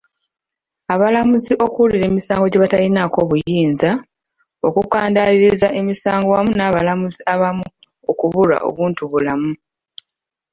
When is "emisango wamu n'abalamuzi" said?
5.79-7.21